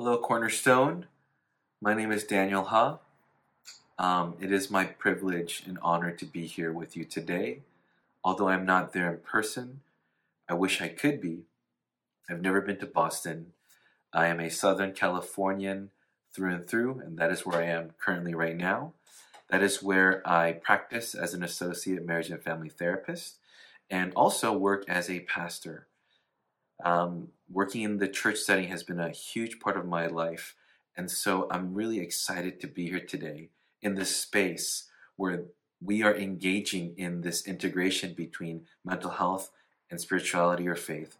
[0.00, 1.06] Hello, Cornerstone.
[1.80, 3.00] My name is Daniel Hoh.
[3.98, 7.62] Um, it is my privilege and honor to be here with you today.
[8.22, 9.80] Although I'm not there in person,
[10.48, 11.46] I wish I could be.
[12.30, 13.54] I've never been to Boston.
[14.12, 15.90] I am a Southern Californian
[16.32, 18.92] through and through, and that is where I am currently right now.
[19.50, 23.38] That is where I practice as an associate marriage and family therapist
[23.90, 25.87] and also work as a pastor.
[26.84, 30.54] Um, working in the church setting has been a huge part of my life,
[30.96, 33.50] and so I'm really excited to be here today
[33.82, 34.84] in this space
[35.16, 35.44] where
[35.80, 39.50] we are engaging in this integration between mental health
[39.90, 41.18] and spirituality or faith.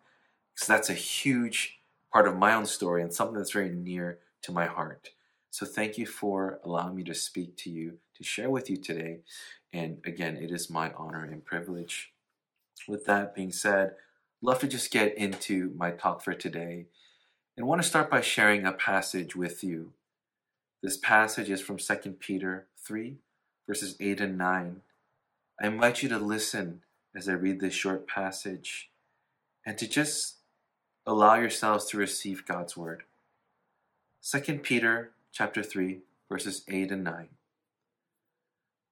[0.54, 1.80] So that's a huge
[2.12, 5.10] part of my own story and something that's very near to my heart.
[5.50, 9.20] So thank you for allowing me to speak to you, to share with you today.
[9.72, 12.12] And again, it is my honor and privilege.
[12.86, 13.92] With that being said,
[14.40, 16.86] love to just get into my talk for today
[17.56, 19.92] and want to start by sharing a passage with you.
[20.82, 23.16] This passage is from 2 Peter 3,
[23.66, 24.80] verses 8 and 9.
[25.60, 26.82] I invite you to listen
[27.16, 28.90] as I read this short passage
[29.66, 30.36] and to just
[31.04, 33.02] allow yourselves to receive God's word.
[34.22, 37.28] 2 Peter chapter 3 verses 8 and 9.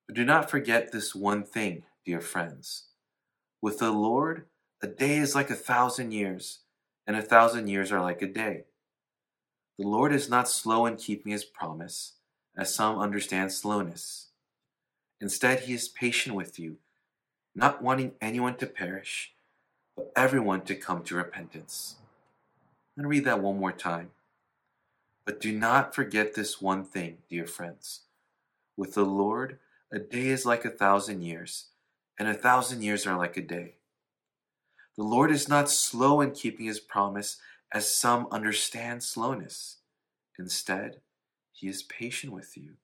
[0.07, 2.85] But do not forget this one thing, dear friends.
[3.61, 4.47] With the Lord,
[4.83, 6.61] a day is like a thousand years,
[7.07, 8.65] and a thousand years are like a day.
[9.79, 12.15] The Lord is not slow in keeping his promise,
[12.57, 14.29] as some understand slowness.
[15.21, 16.77] Instead, he is patient with you,
[17.55, 19.33] not wanting anyone to perish,
[19.97, 21.97] but everyone to come to repentance.
[22.97, 24.11] I'm going to read that one more time.
[25.25, 28.03] But do not forget this one thing, dear friends.
[28.77, 29.59] With the Lord,
[29.91, 31.69] a day is like a thousand years,
[32.19, 33.77] and a thousand years are like a day.
[34.97, 37.39] The Lord is not slow in keeping his promise,
[37.73, 39.79] as some understand slowness.
[40.39, 41.01] Instead,
[41.53, 42.75] he is patient with you,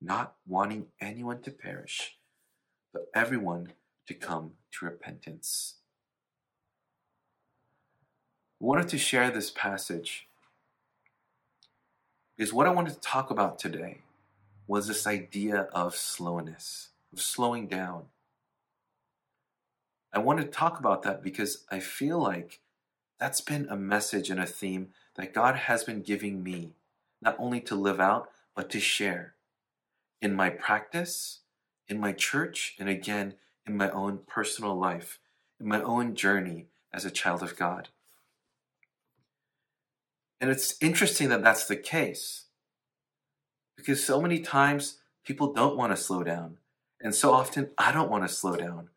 [0.00, 2.16] not wanting anyone to perish,
[2.92, 3.72] but everyone
[4.06, 5.76] to come to repentance.
[8.60, 10.28] I wanted to share this passage
[12.36, 13.98] because what I wanted to talk about today
[14.66, 18.04] was this idea of slowness, of slowing down.
[20.12, 22.60] I want to talk about that because I feel like
[23.18, 26.72] that's been a message and a theme that God has been giving me,
[27.20, 29.34] not only to live out, but to share
[30.20, 31.40] in my practice,
[31.88, 33.34] in my church, and again,
[33.66, 35.18] in my own personal life,
[35.60, 37.88] in my own journey as a child of God.
[40.40, 42.46] And it's interesting that that's the case
[43.76, 46.58] because so many times people don't want to slow down.
[47.00, 48.88] And so often I don't want to slow down.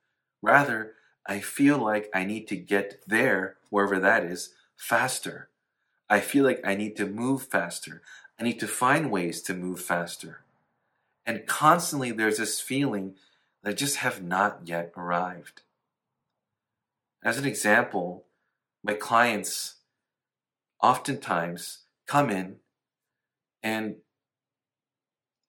[0.42, 0.94] Rather,
[1.26, 5.50] I feel like I need to get there, wherever that is, faster.
[6.10, 8.02] I feel like I need to move faster.
[8.40, 10.42] I need to find ways to move faster.
[11.26, 13.16] And constantly there's this feeling
[13.64, 15.62] that I just have not yet arrived.
[17.24, 18.26] As an example,
[18.84, 19.76] my clients
[20.82, 22.56] oftentimes come in
[23.62, 23.98] and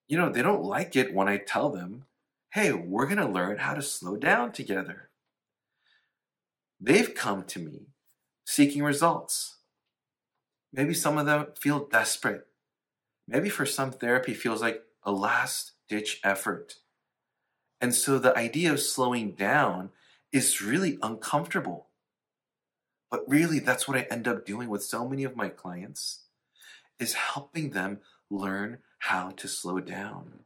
[0.07, 2.05] you know they don't like it when i tell them
[2.51, 5.09] hey we're going to learn how to slow down together
[6.83, 7.87] they've come to me
[8.45, 9.57] seeking results.
[10.73, 12.45] Maybe some of them feel desperate.
[13.27, 16.75] Maybe for some therapy feels like a last ditch effort.
[17.79, 19.91] And so the idea of slowing down
[20.31, 21.87] is really uncomfortable.
[23.09, 26.23] But really, that's what I end up doing with so many of my clients
[26.99, 27.99] is helping them
[28.29, 30.39] learn how to slow down.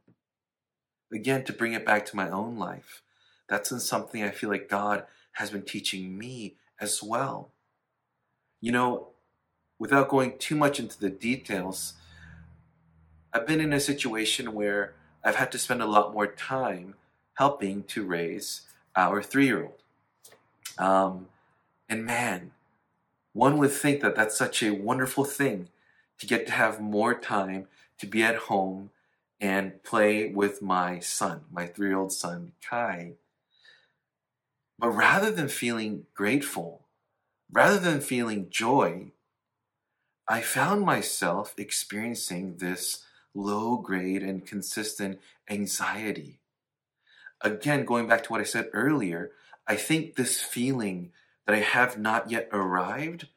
[1.12, 3.02] Again, to bring it back to my own life,
[3.48, 5.06] that's something I feel like God
[5.38, 7.52] has been teaching me as well.
[8.60, 9.08] You know,
[9.78, 11.94] without going too much into the details,
[13.32, 16.94] I've been in a situation where I've had to spend a lot more time
[17.34, 18.62] helping to raise
[18.96, 19.82] our three year old.
[20.76, 21.28] Um,
[21.88, 22.50] and man,
[23.32, 25.68] one would think that that's such a wonderful thing
[26.18, 27.68] to get to have more time
[27.98, 28.90] to be at home
[29.40, 33.12] and play with my son, my three year old son, Kai.
[34.78, 36.86] But rather than feeling grateful,
[37.50, 39.12] rather than feeling joy,
[40.28, 43.04] I found myself experiencing this
[43.34, 45.20] low grade and consistent
[45.50, 46.38] anxiety.
[47.40, 49.32] Again, going back to what I said earlier,
[49.66, 51.12] I think this feeling
[51.46, 53.28] that I have not yet arrived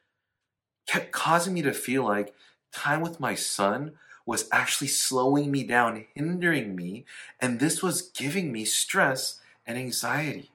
[0.86, 2.34] kept causing me to feel like
[2.72, 3.92] time with my son
[4.24, 7.04] was actually slowing me down, hindering me,
[7.40, 10.51] and this was giving me stress and anxiety.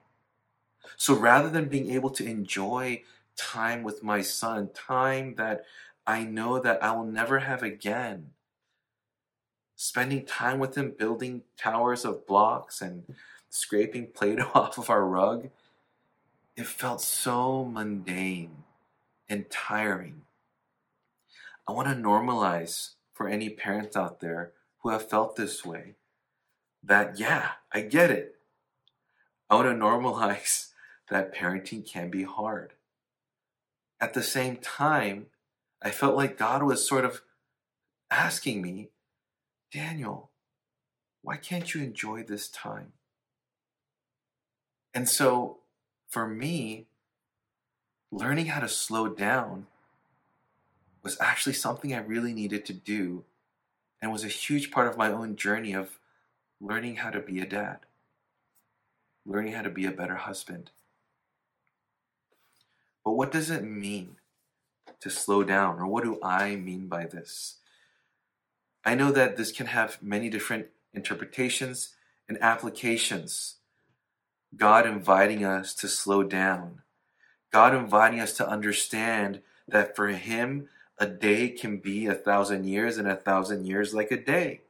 [0.97, 3.03] So rather than being able to enjoy
[3.37, 5.63] time with my son, time that
[6.07, 8.31] I know that I will never have again.
[9.75, 13.15] Spending time with him building towers of blocks and
[13.49, 15.49] scraping Play Doh off of our rug,
[16.55, 18.63] it felt so mundane
[19.29, 20.23] and tiring.
[21.67, 25.93] I want to normalize for any parents out there who have felt this way
[26.83, 28.35] that, yeah, I get it.
[29.47, 30.69] I want to normalize
[31.09, 32.73] that parenting can be hard.
[33.99, 35.27] At the same time,
[35.81, 37.21] I felt like God was sort of
[38.11, 38.89] asking me,
[39.71, 40.31] Daniel,
[41.21, 42.93] why can't you enjoy this time?
[44.93, 45.59] And so
[46.07, 46.87] for me,
[48.11, 49.67] learning how to slow down
[51.03, 53.25] was actually something I really needed to do
[54.01, 55.99] and was a huge part of my own journey of
[56.59, 57.79] learning how to be a dad,
[59.25, 60.71] learning how to be a better husband.
[63.07, 64.17] But what does it mean
[64.99, 67.59] to slow down, or what do I mean by this?
[68.83, 71.95] I know that this can have many different interpretations
[72.27, 73.59] and applications.
[74.53, 76.81] God inviting us to slow down,
[77.49, 79.39] God inviting us to understand
[79.69, 80.67] that for Him,
[80.97, 84.63] a day can be a thousand years, and a thousand years like a day.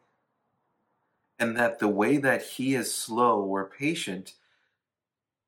[1.40, 4.34] And that the way that He is slow or patient,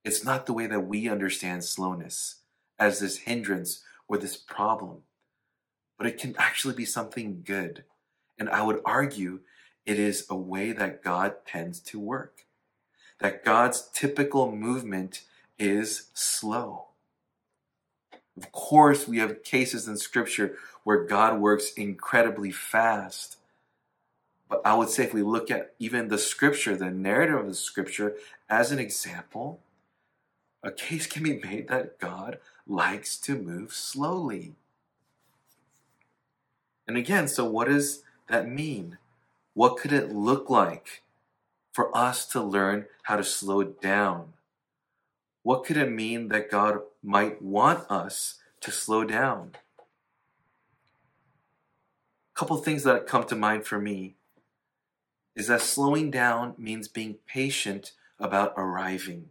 [0.04, 2.39] it's not the way that we understand slowness
[2.80, 5.00] as this hindrance or this problem,
[5.98, 7.84] but it can actually be something good.
[8.40, 9.42] And I would argue
[9.86, 12.46] it is a way that God tends to work,
[13.20, 15.24] that God's typical movement
[15.58, 16.86] is slow.
[18.38, 23.36] Of course, we have cases in Scripture where God works incredibly fast.
[24.48, 27.54] But I would say if we look at even the Scripture, the narrative of the
[27.54, 28.16] Scripture,
[28.50, 29.60] as an example,
[30.64, 32.40] a case can be made that God
[32.70, 34.54] likes to move slowly.
[36.88, 38.98] And again, so what does that mean?
[39.54, 41.04] What could it look like
[41.74, 44.34] for us to learn how to slow down?
[45.44, 49.56] What could it mean that God might want us to slow down?
[52.36, 54.16] A couple things that come to mind for me
[55.36, 59.30] is that slowing down means being patient about arriving.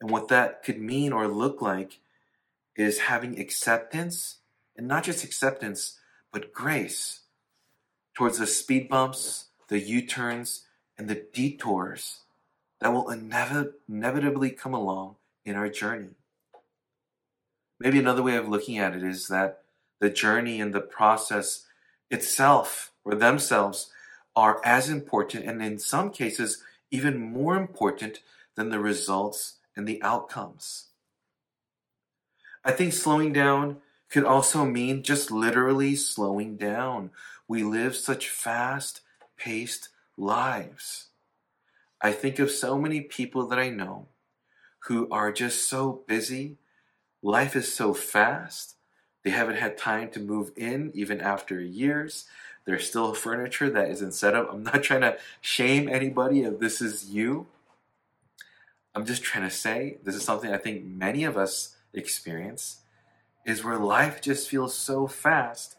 [0.00, 2.00] And what that could mean or look like
[2.76, 4.38] is having acceptance,
[4.76, 5.98] and not just acceptance,
[6.32, 7.20] but grace
[8.14, 10.66] towards the speed bumps, the U turns,
[10.96, 12.20] and the detours
[12.80, 16.10] that will inevitably come along in our journey.
[17.78, 19.62] Maybe another way of looking at it is that
[20.00, 21.66] the journey and the process
[22.10, 23.90] itself or themselves
[24.34, 28.20] are as important and in some cases even more important
[28.56, 30.88] than the results and the outcomes.
[32.64, 33.78] I think slowing down
[34.08, 37.10] could also mean just literally slowing down.
[37.48, 39.00] We live such fast
[39.36, 41.06] paced lives.
[42.00, 44.06] I think of so many people that I know
[44.86, 46.56] who are just so busy.
[47.22, 48.76] Life is so fast.
[49.24, 52.26] They haven't had time to move in even after years.
[52.64, 54.52] There's still furniture that isn't set up.
[54.52, 57.46] I'm not trying to shame anybody if this is you.
[58.94, 62.80] I'm just trying to say this is something I think many of us experience
[63.44, 65.76] is where life just feels so fast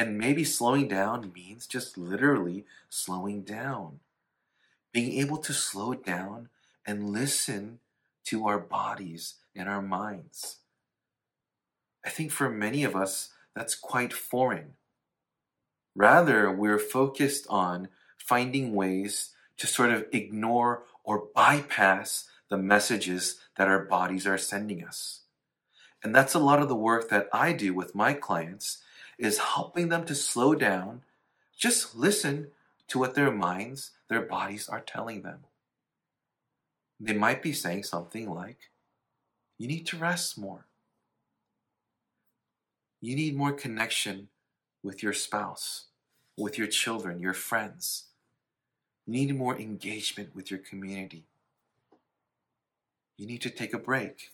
[0.00, 4.00] and maybe slowing down means just literally slowing down.
[4.92, 6.48] Being able to slow it down
[6.86, 7.80] and listen
[8.24, 10.56] to our bodies and our minds.
[12.04, 14.72] I think for many of us, that's quite foreign.
[15.94, 23.68] Rather, we're focused on finding ways to sort of ignore or bypass the messages that
[23.68, 25.19] our bodies are sending us.
[26.02, 28.78] And that's a lot of the work that I do with my clients
[29.18, 31.02] is helping them to slow down,
[31.56, 32.48] just listen
[32.88, 35.40] to what their minds, their bodies are telling them.
[36.98, 38.70] They might be saying something like,
[39.58, 40.66] you need to rest more.
[43.00, 44.28] You need more connection
[44.82, 45.86] with your spouse,
[46.36, 48.04] with your children, your friends.
[49.06, 51.24] You need more engagement with your community.
[53.16, 54.30] You need to take a break.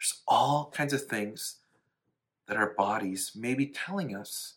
[0.00, 1.56] There's all kinds of things
[2.48, 4.54] that our bodies may be telling us,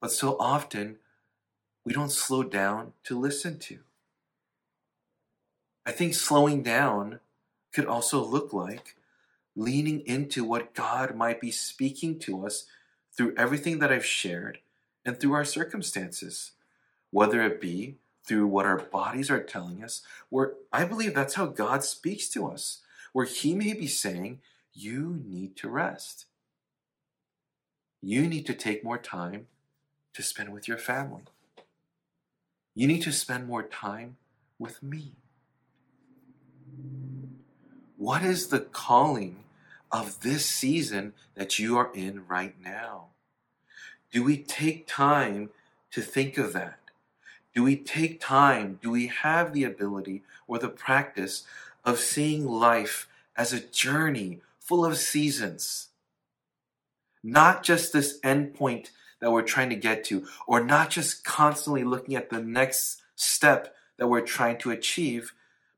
[0.00, 0.96] but so often
[1.84, 3.80] we don't slow down to listen to.
[5.84, 7.20] I think slowing down
[7.72, 8.96] could also look like
[9.54, 12.64] leaning into what God might be speaking to us
[13.12, 14.60] through everything that I've shared
[15.04, 16.52] and through our circumstances,
[17.10, 21.46] whether it be through what our bodies are telling us, where I believe that's how
[21.46, 22.80] God speaks to us,
[23.18, 24.38] where He may be saying,
[24.72, 26.26] You need to rest.
[28.00, 29.48] you need to take more time
[30.14, 31.24] to spend with your family.
[32.76, 34.18] You need to spend more time
[34.56, 35.14] with me.
[37.96, 39.42] What is the calling
[39.90, 43.06] of this season that you are in right now?
[44.12, 45.50] Do we take time
[45.90, 46.78] to think of that?
[47.52, 48.78] Do we take time?
[48.80, 51.44] Do we have the ability or the practice
[51.88, 55.88] of seeing life as a journey full of seasons?
[57.22, 58.90] Not just this end point
[59.20, 63.74] that we're trying to get to, or not just constantly looking at the next step
[63.96, 65.32] that we're trying to achieve,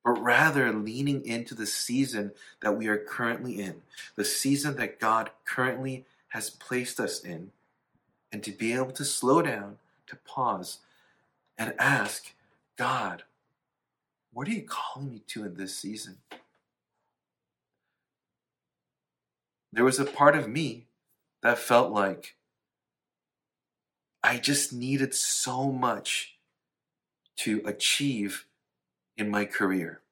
[0.04, 3.82] but rather leaning into the season that we are currently in,
[4.16, 7.50] the season that God currently has placed us in,
[8.32, 10.78] and to be able to slow down, to pause,
[11.56, 12.32] and ask,
[12.76, 13.24] God,
[14.32, 16.18] what are you calling me to in this season?
[19.72, 20.86] There was a part of me
[21.42, 22.36] that felt like
[24.22, 26.36] I just needed so much
[27.38, 28.46] to achieve
[29.16, 30.02] in my career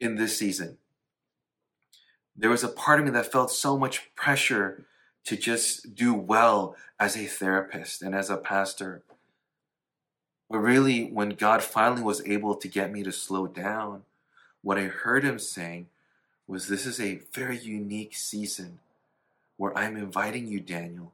[0.00, 0.78] in this season.
[2.36, 4.86] There was a part of me that felt so much pressure
[5.24, 9.02] to just do well as a therapist and as a pastor.
[10.50, 14.02] But really, when God finally was able to get me to slow down,
[14.62, 15.88] what I heard Him saying
[16.46, 18.78] was this is a very unique season
[19.58, 21.12] where I'm inviting you, Daniel,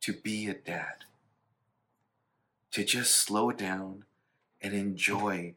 [0.00, 1.04] to be a dad,
[2.72, 4.04] to just slow down
[4.60, 5.54] and enjoy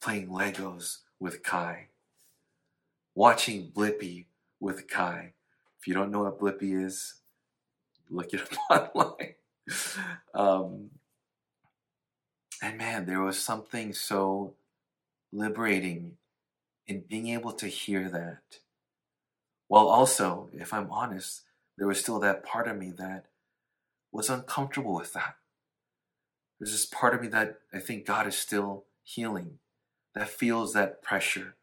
[0.00, 1.88] playing Legos with Kai,
[3.14, 4.26] watching Blippi
[4.60, 5.32] with Kai.
[5.80, 7.14] If you don't know what Blippi is,
[8.10, 8.40] look it
[8.70, 9.34] up online.
[10.34, 10.90] Um,
[12.62, 14.54] and man, there was something so
[15.32, 16.12] liberating
[16.86, 18.60] in being able to hear that.
[19.66, 21.42] While also, if I'm honest,
[21.76, 23.26] there was still that part of me that
[24.12, 25.34] was uncomfortable with that.
[26.60, 29.58] There's this part of me that I think God is still healing,
[30.14, 31.56] that feels that pressure,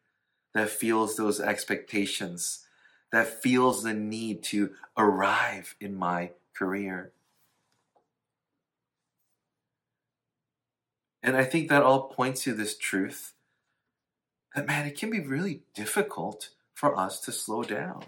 [0.53, 2.65] that feels those expectations,
[3.13, 7.13] that feels the need to arrive in my career.
[11.21, 13.33] And I think that all points to this truth
[14.55, 18.05] that, man, it can be really difficult for us to slow down.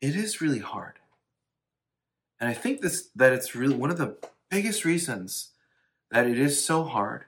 [0.00, 0.94] It is really hard.
[2.38, 4.16] And I think this that it's really one of the
[4.50, 5.50] biggest reasons
[6.10, 7.24] that it is so hard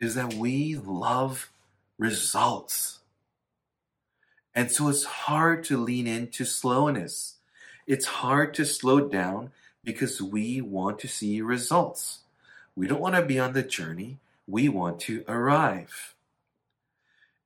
[0.00, 1.50] is that we love
[1.98, 3.00] results.
[4.54, 7.36] And so it's hard to lean into slowness.
[7.86, 9.52] It's hard to slow down
[9.84, 12.19] because we want to see results.
[12.80, 16.14] We don't want to be on the journey, we want to arrive.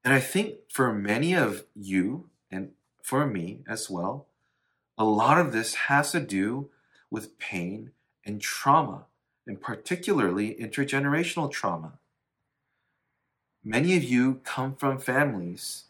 [0.05, 2.71] And I think for many of you, and
[3.03, 4.29] for me as well,
[4.97, 6.71] a lot of this has to do
[7.11, 7.91] with pain
[8.25, 9.07] and trauma,
[9.45, 11.95] and particularly intergenerational trauma.
[13.65, 15.87] Many of you come from families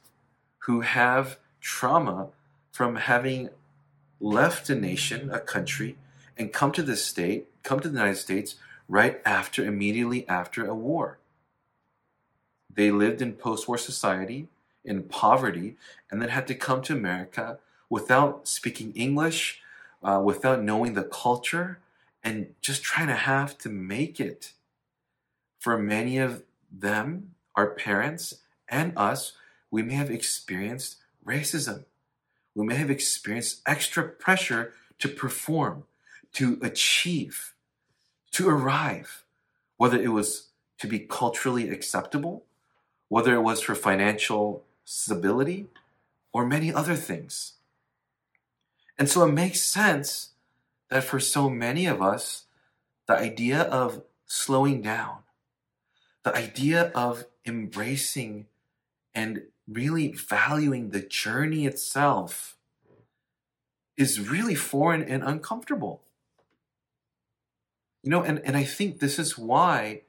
[0.61, 2.29] who have trauma
[2.73, 3.51] from having
[4.21, 5.99] left a nation, a country,
[6.35, 8.55] and come to the state, come to the United States
[8.89, 11.19] right after, immediately after a war.
[12.73, 14.49] They lived in post war society,
[14.85, 15.77] in poverty,
[16.11, 19.63] and then had to come to America without speaking English,
[20.03, 21.79] uh, without knowing the culture,
[22.23, 24.53] and just trying to have to make it.
[25.61, 29.33] For many of them, our parents and us,
[29.71, 31.85] we may have experienced racism.
[32.55, 35.85] We may have experienced extra pressure to perform,
[36.35, 37.54] to achieve,
[38.35, 39.25] to arrive,
[39.77, 40.49] whether it was
[40.79, 42.45] to be culturally acceptable
[43.09, 45.69] whether it was for financial stability
[46.33, 47.53] or many other things.
[48.99, 50.31] And so it makes sense
[50.91, 52.47] that for so many of us,
[53.07, 55.19] the idea of slowing down,
[56.23, 58.47] the idea of embracing
[59.15, 62.57] and really valuing the journey itself
[63.97, 66.03] is really foreign and uncomfortable.
[68.05, 70.03] You know, and, and I think this is why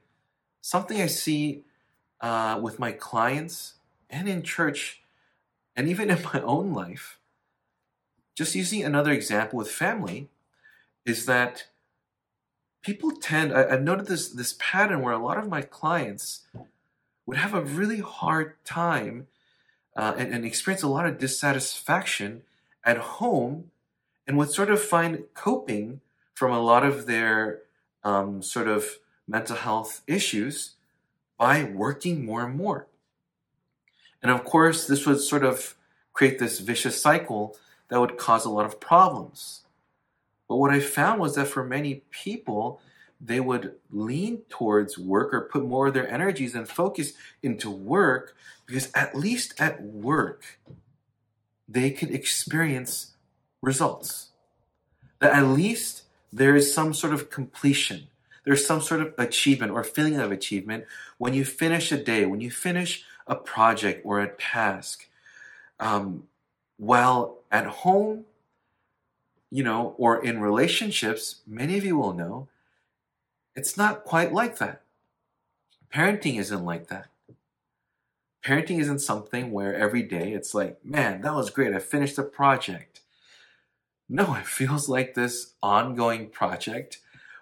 [0.60, 1.64] something I see
[2.20, 3.74] uh, with my clients
[4.10, 5.00] and in church
[5.74, 7.18] and even in my own life,
[8.34, 10.28] just using another example with family,
[11.06, 11.68] is that
[12.82, 16.42] people tend, I, have noted this, this pattern where a lot of my clients
[17.24, 19.26] would have a really hard time
[19.96, 22.42] uh, and, and experience a lot of dissatisfaction
[22.84, 23.70] at home
[24.26, 26.02] and would sort of find coping
[26.34, 27.62] from a lot of their
[28.06, 30.76] um, sort of mental health issues
[31.36, 32.86] by working more and more.
[34.22, 35.74] And of course, this would sort of
[36.12, 37.56] create this vicious cycle
[37.88, 39.62] that would cause a lot of problems.
[40.48, 42.80] But what I found was that for many people,
[43.20, 48.36] they would lean towards work or put more of their energies and focus into work
[48.66, 50.60] because at least at work,
[51.68, 53.16] they could experience
[53.60, 54.30] results.
[55.18, 58.08] That at least there is some sort of completion.
[58.44, 60.84] There's some sort of achievement or feeling of achievement
[61.18, 65.08] when you finish a day, when you finish a project or a task.
[65.80, 66.24] Um,
[66.76, 68.24] while at home,
[69.50, 72.48] you know, or in relationships, many of you will know
[73.54, 74.82] it's not quite like that.
[75.92, 77.06] Parenting isn't like that.
[78.44, 81.74] Parenting isn't something where every day it's like, man, that was great.
[81.74, 82.95] I finished a project.
[84.08, 86.98] No, it feels like this ongoing project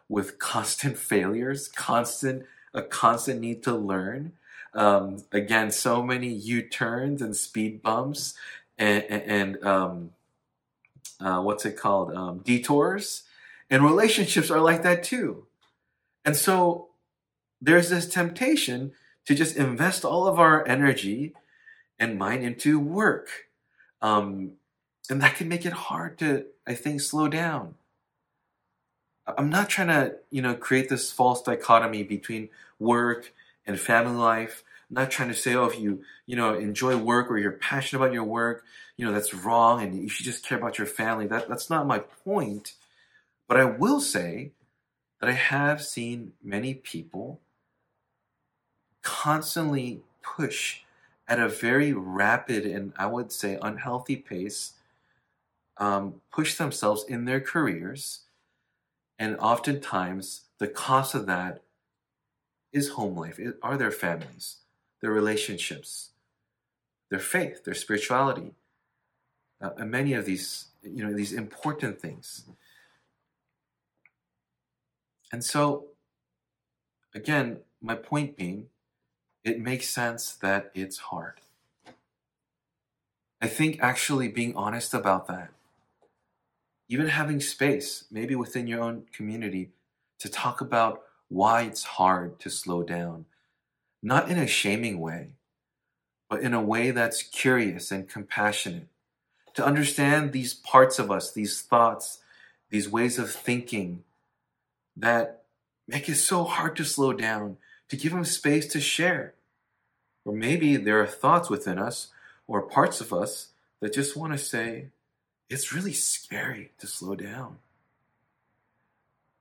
[0.08, 4.32] with constant failures, constant a constant need to learn.
[4.74, 8.34] Um, again, so many U turns and speed bumps,
[8.76, 10.10] and, and um,
[11.20, 12.12] uh, what's it called?
[12.12, 13.22] Um, detours.
[13.70, 15.46] And relationships are like that too.
[16.24, 16.88] And so
[17.60, 18.92] there's this temptation
[19.26, 21.32] to just invest all of our energy
[21.98, 23.28] and mind into work.
[24.02, 24.52] Um,
[25.10, 27.74] and that can make it hard to, I think, slow down.
[29.26, 33.32] I'm not trying to, you know, create this false dichotomy between work
[33.66, 34.62] and family life.
[34.90, 38.02] I'm not trying to say, oh, if you, you know, enjoy work or you're passionate
[38.02, 38.64] about your work,
[38.96, 41.26] you know, that's wrong and you should just care about your family.
[41.26, 42.74] That, that's not my point.
[43.48, 44.52] But I will say
[45.20, 47.40] that I have seen many people
[49.02, 50.80] constantly push
[51.26, 54.72] at a very rapid and I would say unhealthy pace,
[55.78, 58.20] um, push themselves in their careers.
[59.18, 61.62] And oftentimes, the cost of that
[62.72, 64.56] is home life, it, are their families,
[65.00, 66.10] their relationships,
[67.10, 68.54] their faith, their spirituality,
[69.60, 72.44] uh, and many of these, you know, these important things.
[75.32, 75.86] And so,
[77.14, 78.66] again, my point being,
[79.44, 81.40] it makes sense that it's hard.
[83.40, 85.50] I think actually being honest about that,
[86.94, 89.70] even having space, maybe within your own community,
[90.20, 93.24] to talk about why it's hard to slow down,
[94.00, 95.30] not in a shaming way,
[96.30, 98.86] but in a way that's curious and compassionate,
[99.54, 102.20] to understand these parts of us, these thoughts,
[102.70, 104.04] these ways of thinking
[104.96, 105.42] that
[105.88, 107.56] make it so hard to slow down,
[107.88, 109.34] to give them space to share.
[110.24, 112.12] Or maybe there are thoughts within us
[112.46, 113.48] or parts of us
[113.80, 114.90] that just want to say,
[115.48, 117.58] it's really scary to slow down.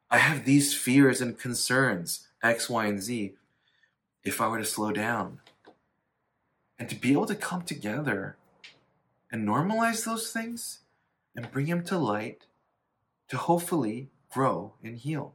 [0.09, 3.33] I have these fears and concerns, X, Y, and Z,
[4.23, 5.39] if I were to slow down.
[6.77, 8.35] And to be able to come together
[9.31, 10.79] and normalize those things
[11.35, 12.45] and bring them to light
[13.29, 15.33] to hopefully grow and heal.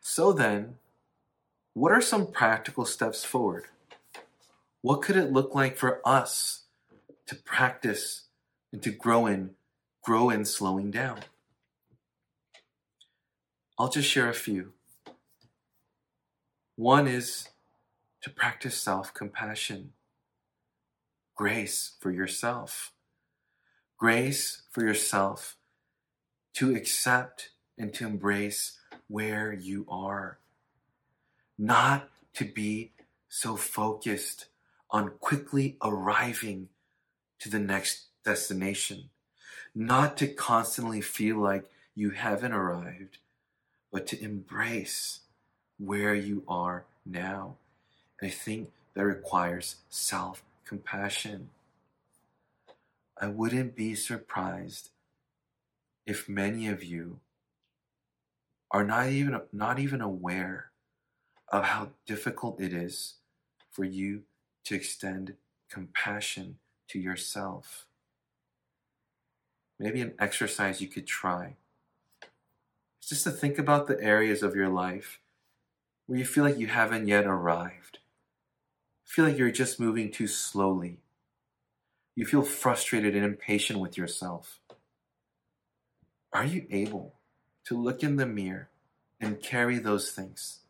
[0.00, 0.76] So then,
[1.72, 3.64] what are some practical steps forward?
[4.82, 6.59] What could it look like for us
[7.30, 8.24] to practice
[8.72, 9.50] and to grow in,
[10.02, 11.20] grow in slowing down?
[13.78, 14.72] I'll just share a few.
[16.74, 17.50] One is
[18.22, 19.92] to practice self compassion,
[21.36, 22.90] grace for yourself,
[23.96, 25.56] grace for yourself
[26.54, 30.40] to accept and to embrace where you are.
[31.56, 32.90] Not to be
[33.28, 34.46] so focused
[34.90, 36.70] on quickly arriving
[37.40, 39.10] to the next destination.
[39.74, 43.18] Not to constantly feel like you haven't arrived,
[43.92, 45.20] but to embrace
[45.78, 47.56] where you are now.
[48.20, 51.50] And I think that requires self compassion.
[53.20, 54.90] I wouldn't be surprised
[56.06, 57.20] if many of you
[58.70, 60.70] are not even not even aware
[61.48, 63.14] of how difficult it is
[63.70, 64.22] for you
[64.64, 65.34] to extend
[65.68, 66.58] compassion
[66.90, 67.86] to yourself.
[69.78, 71.56] Maybe an exercise you could try
[73.02, 75.20] is just to think about the areas of your life
[76.06, 77.98] where you feel like you haven't yet arrived.
[79.04, 81.00] feel like you're just moving too slowly.
[82.14, 84.60] You feel frustrated and impatient with yourself.
[86.32, 87.14] Are you able
[87.64, 88.68] to look in the mirror
[89.20, 90.60] and carry those things.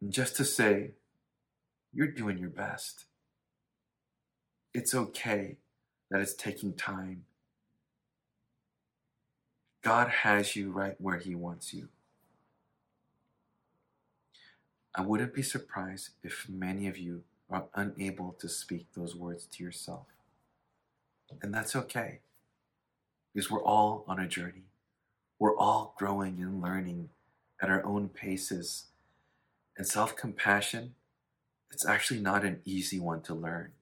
[0.00, 0.92] And just to say,
[1.92, 3.04] you're doing your best.
[4.72, 5.56] It's okay
[6.10, 7.24] that it's taking time.
[9.82, 11.88] God has you right where He wants you.
[14.94, 19.64] I wouldn't be surprised if many of you are unable to speak those words to
[19.64, 20.06] yourself.
[21.42, 22.20] And that's okay,
[23.32, 24.64] because we're all on a journey.
[25.38, 27.10] We're all growing and learning
[27.62, 28.86] at our own paces.
[29.76, 30.94] And self compassion,
[31.70, 33.72] it's actually not an easy one to learn.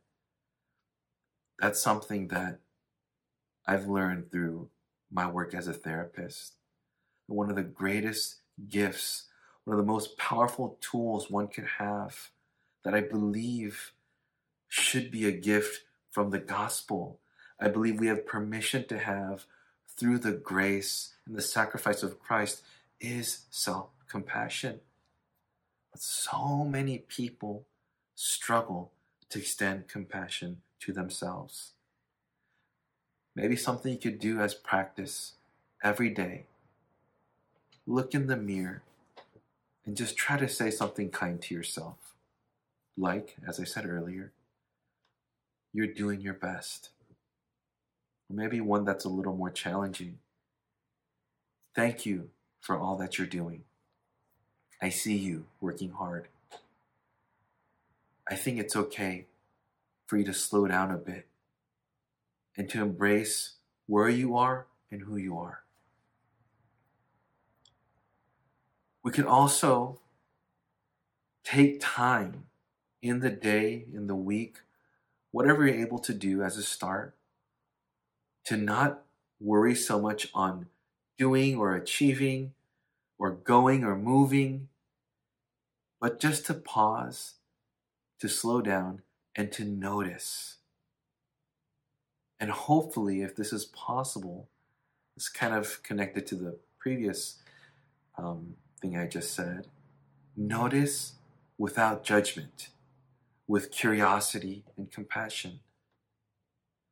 [1.59, 2.61] That's something that
[3.67, 4.69] I've learned through
[5.11, 6.55] my work as a therapist.
[7.27, 8.37] One of the greatest
[8.69, 9.25] gifts,
[9.65, 12.31] one of the most powerful tools one can have
[12.85, 13.93] that I believe
[14.69, 17.19] should be a gift from the gospel.
[17.61, 19.45] I believe we have permission to have
[19.97, 22.63] through the grace and the sacrifice of Christ
[23.01, 24.81] is self compassion.
[25.93, 27.67] But so many people
[28.15, 28.93] struggle
[29.31, 31.73] to extend compassion to themselves.
[33.35, 35.35] Maybe something you could do as practice
[35.83, 36.47] every day.
[37.87, 38.83] Look in the mirror
[39.87, 42.15] and just try to say something kind to yourself.
[42.97, 44.33] Like, as I said earlier,
[45.73, 46.91] you're doing your best.
[48.29, 50.19] Or maybe one that's a little more challenging.
[51.75, 53.63] Thank you for all that you're doing.
[54.83, 56.29] I see you working hard.
[58.29, 59.27] I think it's okay
[60.09, 61.29] for you to slow down a bit
[62.57, 65.63] and to embrace where you are and who you are.
[69.05, 70.01] We can also
[71.45, 72.47] take time
[73.03, 74.61] in the day, in the week,
[75.31, 77.15] whatever you're able to do as a start,
[78.45, 79.03] to not
[79.39, 80.69] worry so much on
[81.19, 82.55] doing or achieving
[83.19, 84.69] or going or moving,
[86.01, 87.35] but just to pause,
[88.21, 89.03] to slow down,
[89.39, 90.57] and to notice.
[92.41, 94.49] And hopefully, if this is possible,
[95.17, 97.41] it's kind of connected to the previous
[98.19, 99.69] um, thing I just said.
[100.37, 101.15] Notice
[101.57, 102.69] without judgment,
[103.47, 105.61] with curiosity and compassion.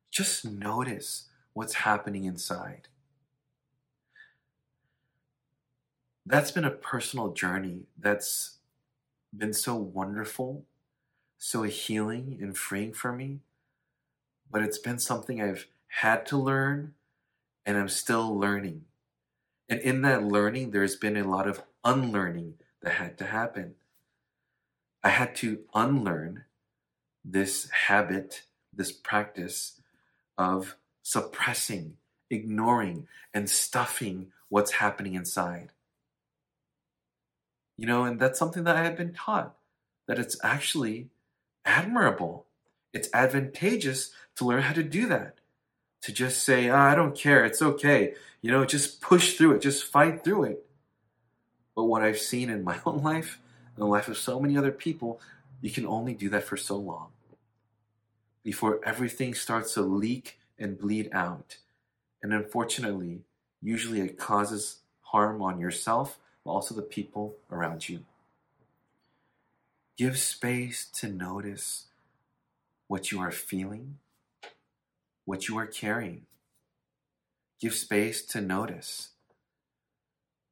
[0.09, 2.87] Just notice what's happening inside.
[6.25, 8.57] That's been a personal journey that's
[9.35, 10.65] been so wonderful,
[11.37, 13.39] so healing and freeing for me.
[14.49, 16.93] But it's been something I've had to learn
[17.65, 18.85] and I'm still learning.
[19.69, 23.75] And in that learning, there's been a lot of unlearning that had to happen.
[25.03, 26.45] I had to unlearn
[27.23, 29.81] this habit, this practice
[30.37, 31.97] of suppressing,
[32.29, 35.71] ignoring, and stuffing what's happening inside.
[37.77, 39.55] You know, and that's something that I have been taught
[40.07, 41.09] that it's actually
[41.67, 42.47] admirable.
[42.93, 45.35] It's advantageous to learn how to do that.
[46.03, 48.13] To just say, oh, I don't care, it's okay.
[48.41, 50.65] You know, just push through it, just fight through it.
[51.75, 53.39] But what I've seen in my own life,
[53.75, 55.19] and the life of so many other people,
[55.61, 57.09] you can only do that for so long
[58.47, 61.57] before everything starts to leak and bleed out.
[62.23, 63.23] And unfortunately,
[63.61, 68.05] usually it causes harm on yourself, but also the people around you.
[69.97, 71.87] Give space to notice
[72.87, 73.97] what you are feeling,
[75.25, 76.27] what you are carrying.
[77.59, 79.09] Give space to notice.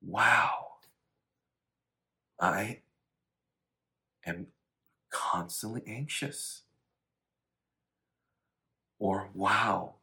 [0.04, 0.78] Wow,
[2.40, 2.80] I
[4.26, 4.48] am
[5.12, 6.64] constantly anxious.
[8.98, 9.96] Or, wow,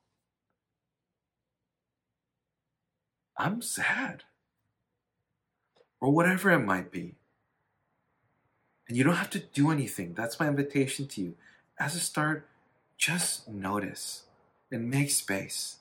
[3.37, 4.23] I'm sad.
[6.01, 7.17] Or whatever it might be.
[8.88, 10.14] And you don't have to do anything.
[10.14, 11.35] That's my invitation to you.
[11.79, 12.47] As a start,
[12.99, 14.23] just notice
[14.71, 15.79] and make space.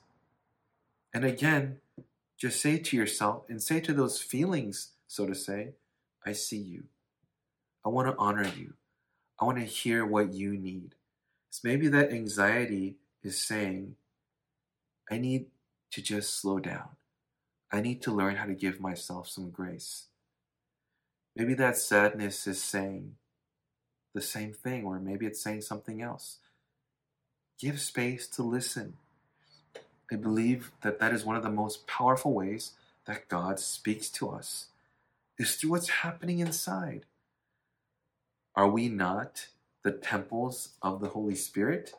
[1.14, 1.78] And again,
[2.38, 5.74] just say to yourself and say to those feelings, so to say,
[6.24, 6.84] I see you.
[7.84, 8.74] I want to honor you.
[9.40, 10.94] I want to hear what you need.
[11.50, 13.96] So maybe that anxiety is saying,
[15.10, 15.46] I need
[15.90, 16.88] to just slow down.
[17.70, 20.06] I need to learn how to give myself some grace.
[21.34, 23.16] Maybe that sadness is saying
[24.14, 26.38] the same thing, or maybe it's saying something else.
[27.58, 28.94] Give space to listen.
[30.10, 32.72] I believe that that is one of the most powerful ways
[33.06, 34.66] that God speaks to us
[35.38, 37.06] is through what's happening inside.
[38.54, 39.48] Are we not
[39.82, 41.94] the temples of the Holy Spirit,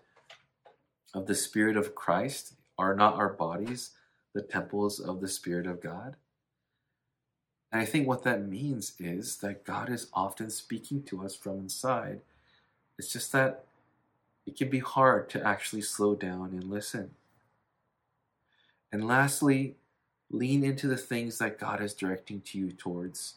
[1.13, 2.53] of the Spirit of Christ?
[2.77, 3.91] Are not our bodies
[4.33, 6.15] the temples of the Spirit of God?
[7.73, 11.59] And I think what that means is that God is often speaking to us from
[11.59, 12.21] inside.
[12.99, 13.65] It's just that
[14.47, 17.11] it can be hard to actually slow down and listen.
[18.91, 19.75] And lastly,
[20.31, 23.35] lean into the things that God is directing to you towards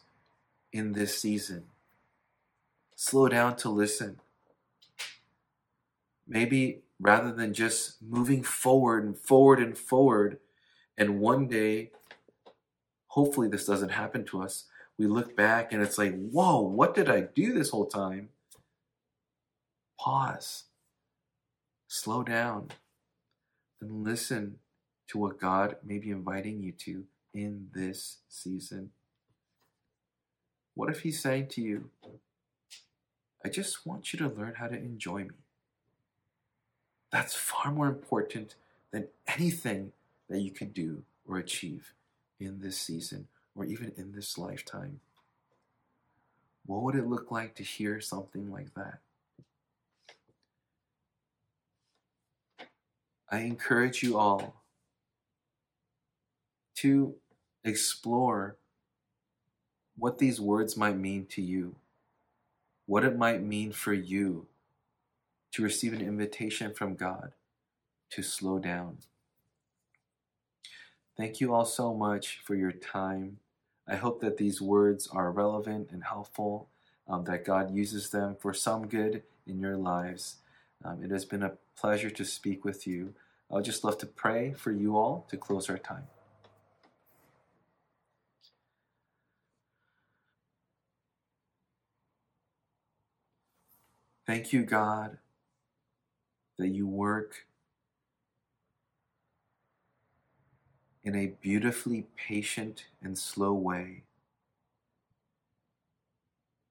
[0.73, 1.65] in this season.
[2.95, 4.17] Slow down to listen.
[6.27, 10.39] maybe rather than just moving forward and forward and forward,
[10.97, 11.91] and one day,
[13.17, 14.65] hopefully, this doesn't happen to us.
[14.99, 18.29] We look back and it's like, whoa, what did I do this whole time?
[19.99, 20.65] Pause,
[21.87, 22.69] slow down,
[23.81, 24.59] and listen
[25.07, 28.91] to what God may be inviting you to in this season.
[30.75, 31.89] What if He's saying to you,
[33.43, 35.39] I just want you to learn how to enjoy me?
[37.11, 38.53] That's far more important
[38.91, 39.93] than anything
[40.29, 41.95] that you can do or achieve
[42.39, 44.99] in this season or even in this lifetime.
[46.65, 48.99] What would it look like to hear something like that?
[53.29, 54.61] I encourage you all
[56.75, 57.15] to
[57.63, 58.57] explore
[59.97, 61.75] what these words might mean to you,
[62.85, 64.47] what it might mean for you
[65.51, 67.31] to receive an invitation from God
[68.11, 68.99] to slow down.
[71.17, 73.39] Thank you all so much for your time.
[73.87, 76.69] I hope that these words are relevant and helpful,
[77.07, 80.37] um, that God uses them for some good in your lives.
[80.85, 83.15] Um, it has been a pleasure to speak with you.
[83.49, 86.05] I would just love to pray for you all to close our time.
[94.27, 95.17] Thank you, God,
[96.59, 97.47] that you work
[101.07, 104.03] in a beautifully patient and slow way,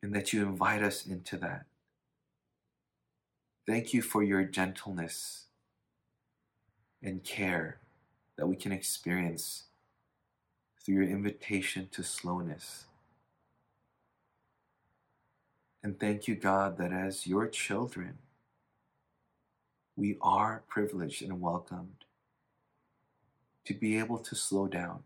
[0.03, 1.65] and that you invite us into that.
[3.67, 5.47] Thank you for your gentleness
[7.03, 7.79] and care
[8.37, 9.65] that we can experience
[10.85, 12.85] through your invitation to slowness.
[15.83, 18.19] And thank you, God, that as your children,
[19.97, 22.06] we are privileged and welcomed
[23.67, 25.01] to be able to slow down,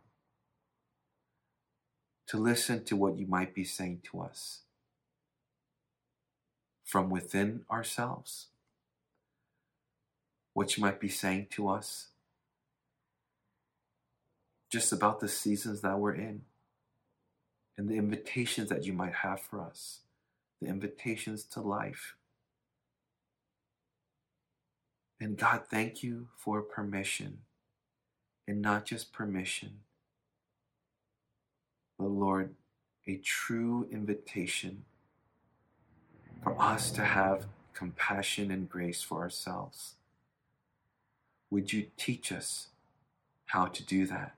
[2.28, 4.60] to listen to what you might be saying to us
[6.84, 8.48] from within ourselves,
[10.52, 12.08] what you might be saying to us
[14.70, 16.42] just about the seasons that we're in
[17.76, 20.00] and the invitations that you might have for us,
[20.60, 22.14] the invitations to life.
[25.20, 27.38] And God, thank you for permission,
[28.50, 29.70] and not just permission,
[31.96, 32.56] but Lord,
[33.06, 34.82] a true invitation
[36.42, 39.94] for us to have compassion and grace for ourselves.
[41.50, 42.70] Would you teach us
[43.46, 44.34] how to do that?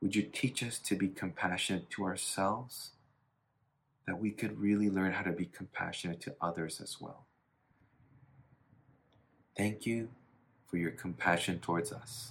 [0.00, 2.92] Would you teach us to be compassionate to ourselves?
[4.06, 7.26] That we could really learn how to be compassionate to others as well.
[9.56, 10.10] Thank you
[10.68, 12.30] for your compassion towards us.